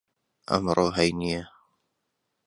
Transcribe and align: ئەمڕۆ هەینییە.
ئەمڕۆ 0.49 0.87
هەینییە. 0.97 1.43